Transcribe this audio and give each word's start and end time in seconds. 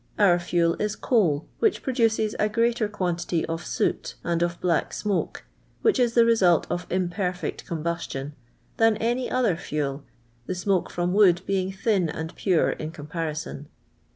Our 0.17 0.39
fuel 0.39 0.73
is 0.81 0.95
coul, 0.95 1.45
which 1.59 1.83
produces 1.83 2.33
a 2.39 2.49
grt^iitcr 2.49 2.91
quantity 2.91 3.45
of 3.45 3.63
soot, 3.63 4.15
and 4.23 4.41
of 4.41 4.59
black 4.59 4.93
smoke, 4.93 5.43
which 5.83 5.99
is 5.99 6.15
tiie 6.15 6.25
result 6.25 6.65
of 6.71 6.87
imperfect 6.89 7.67
combustion, 7.67 8.33
than 8.77 8.97
any 8.97 9.29
other 9.29 9.55
fuel, 9.55 10.03
the 10.47 10.55
smoke 10.55 10.89
from 10.89 11.13
wood 11.13 11.41
being 11.45 11.71
thin 11.71 12.09
and 12.09 12.35
pure 12.35 12.71
in 12.71 12.89
comparison. 12.89 13.67